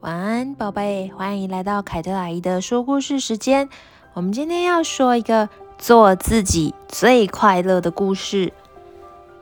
[0.00, 3.68] 晚安，宝贝，欢迎来到凯特阿姨的说故事时间。
[4.14, 8.52] 我们今天要说一个做自己最快乐的故事。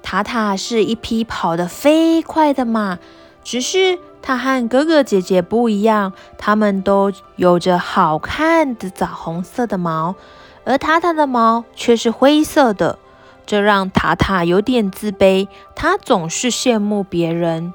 [0.03, 2.98] 塔塔是一匹跑得飞快的马，
[3.44, 10.14] 只是它和哥哥姐姐不一样，它们都有着好看的枣红色的毛，
[10.64, 12.98] 而塔塔的毛却是灰色的，
[13.44, 15.48] 这让塔塔有点自卑。
[15.74, 17.74] 他总是羡慕别人。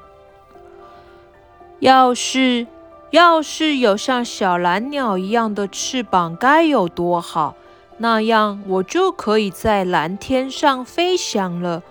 [1.82, 2.68] 要是
[3.10, 7.56] 要是有像小蓝鸟一样的翅膀，该有多好！
[7.98, 11.82] 那样我就可以在蓝天上飞翔了。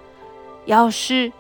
[0.63, 1.33] 要是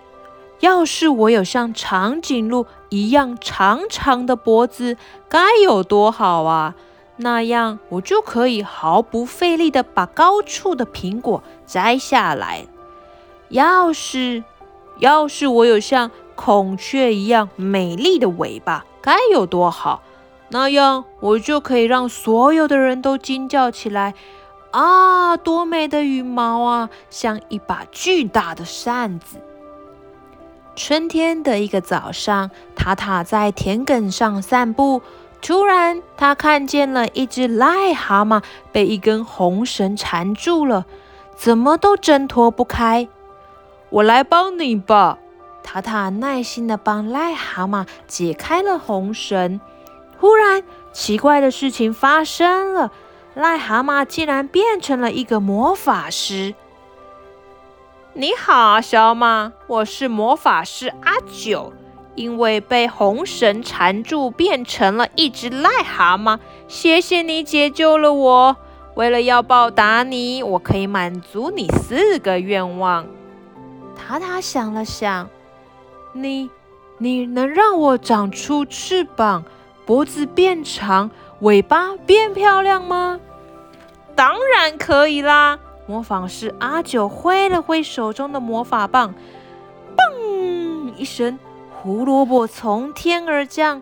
[0.59, 4.97] 要是我有像长颈鹿一样长长的脖子，
[5.29, 6.75] 该有多好啊！
[7.15, 12.65] 那样我就可以毫不费力地把高处的苹果摘下来。
[13.47, 14.43] 要是
[14.99, 20.01] 要是我有像孔雀一样美丽的尾巴该有多好！
[20.49, 24.13] 那样我就可以让所有的人都惊叫起来。
[24.71, 29.37] 啊，多美的羽毛啊，像一把巨大的扇子。
[30.75, 35.01] 春天的一个早上，塔塔在田埂上散步，
[35.41, 40.85] 突然他看见了一只癞蛤蟆被一根红绳缠住了，
[41.35, 43.07] 怎么都挣脱不开。
[43.89, 45.17] 我来帮你吧。
[45.63, 49.59] 塔塔耐心的帮癞蛤蟆解开了红绳。
[50.19, 52.91] 忽然，奇怪的事情发生了，
[53.35, 56.53] 癞蛤蟆竟然变成了一个魔法师。
[58.13, 61.73] 你好，小马，我是魔法师阿九。
[62.13, 68.57] 因为被红绳缠住，变成了一只癞蛤蟆，谢谢你解救了我。
[68.95, 73.07] 为了要报答你，我可以满足你四个愿望。
[73.95, 75.29] 塔塔想了想。
[76.13, 76.49] 你，
[76.97, 79.43] 你能让我长出翅膀，
[79.85, 81.09] 脖子变长，
[81.39, 83.19] 尾巴变漂亮吗？
[84.15, 85.59] 当然可以啦！
[85.87, 89.13] 模仿师阿九挥了挥手中的魔法棒，
[89.97, 91.39] 嘣一声，
[91.81, 93.81] 胡萝卜从天而降，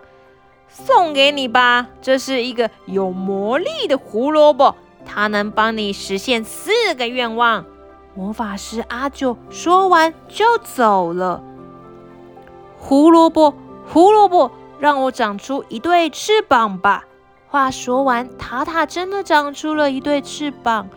[0.69, 1.87] 送给你吧！
[2.01, 4.75] 这是一个有魔力的胡萝卜，
[5.05, 7.65] 它能帮你实现四个愿望。
[8.15, 11.43] 魔法师阿九说完就走了。
[12.79, 13.53] 胡萝卜，
[13.87, 17.03] 胡萝卜，让我长出一对翅膀吧！
[17.47, 20.87] 话说完，塔塔真的长出了一对翅膀。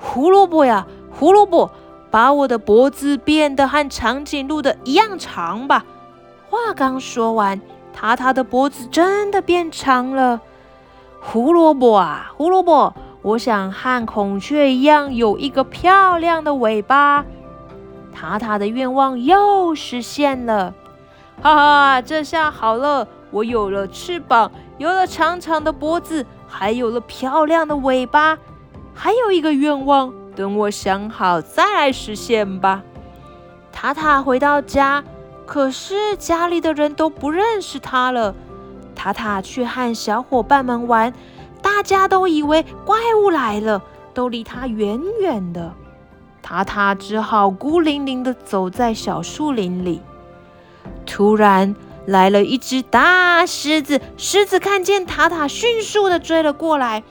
[0.00, 1.70] 胡萝卜呀，胡萝卜，
[2.10, 5.84] 把我的脖子变得和长颈鹿的一样长吧！
[6.48, 7.60] 话刚说完，
[7.92, 10.40] 塔塔的脖子真的变长了。
[11.20, 17.24] 胡萝卜啊，胡萝卜，我想和孔雀一样，有一个漂亮的尾巴。
[18.14, 20.74] 塔塔的愿望又实现了。
[21.40, 28.36] 哈哈，这下好了，我有了翅膀，有了长长的脖子，还有了漂亮的尾巴。
[28.92, 32.82] 还有一个愿望，等我想好再来实现吧。
[33.70, 35.04] 塔塔回到家，
[35.46, 38.34] 可是家里的人都不认识他了。
[38.96, 41.14] 塔塔去和小伙伴们玩，
[41.62, 43.80] 大家都以为怪物来了，
[44.12, 45.72] 都离他远远的。
[46.42, 50.02] 塔塔只好孤零零地走在小树林里。
[51.18, 51.74] 突然
[52.06, 57.02] 来了一只大狮子，狮子看见塔塔，迅速的追了过来。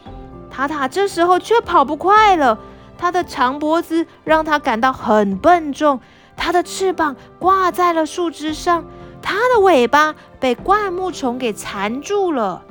[0.50, 2.58] 塔塔这时候却跑不快了，
[2.98, 6.00] 它的长脖子让它感到很笨重，
[6.38, 8.86] 它的翅膀挂在了树枝上，
[9.22, 12.64] 它的尾巴被灌木丛给缠住了。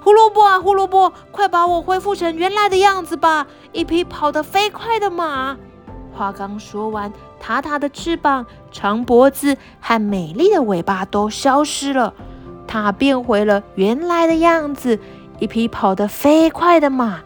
[0.00, 3.48] 胡萝卜啊，胡萝卜，快把我恢复成原来的样子吧！
[3.72, 5.56] 一匹跑得飞快的马。
[6.16, 12.14] 话刚说完，塔塔的翅膀、长脖子和美丽的尾巴都消失了，
[12.66, 14.98] 它变回了原来的样子，
[15.40, 17.20] 一匹跑得飞快的马。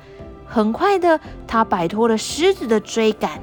[0.47, 3.43] 很快的，它摆脱了狮子的追赶。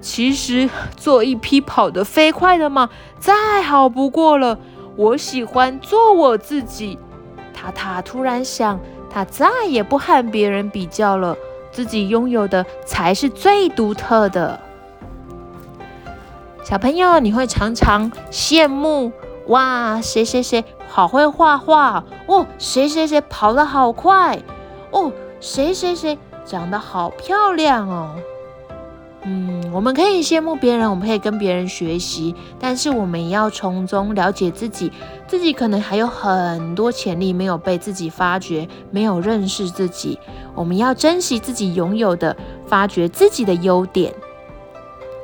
[0.00, 2.88] 其实，做一匹跑得飞快的马
[3.18, 4.58] 再好不过了。
[4.96, 6.98] 我喜欢做我自己。
[7.54, 11.36] 塔塔突然想，他再也不和别人比较了。
[11.72, 14.60] 自己拥有的才是最独特的。
[16.62, 19.12] 小朋友，你会常常羡慕
[19.46, 24.38] 哇，谁谁谁好会画画哦，谁谁谁跑得好快
[24.90, 28.14] 哦，谁谁谁长得好漂亮哦。
[29.22, 34.90] 嗯，我们可以羡慕别人，我们可以跟别人学习，但是我们也要从中了解自己，
[35.26, 40.18] 自己可能还有很多潜力没有被自己发掘，没有认识自己。
[40.54, 42.34] 我们要珍惜自己拥有的，
[42.66, 44.14] 发掘自己的优点。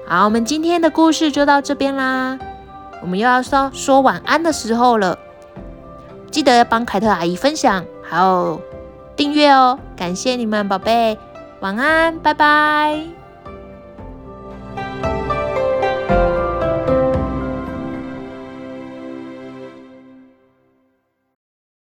[0.07, 2.39] 好，我们今天的故事就到这边啦，
[3.01, 5.19] 我们又要说说晚安的时候了。
[6.31, 8.61] 记得要帮凯特阿姨分享，还有
[9.17, 9.79] 订阅哦。
[9.97, 11.17] 感谢你们，宝贝，
[11.61, 13.26] 晚安，拜拜。